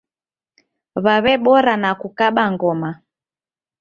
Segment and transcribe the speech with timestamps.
[1.03, 2.89] Waw'ebora na kukaba ngoma.